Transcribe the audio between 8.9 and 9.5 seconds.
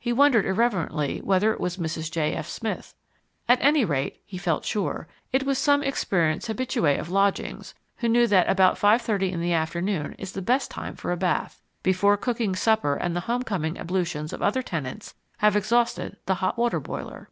thirty in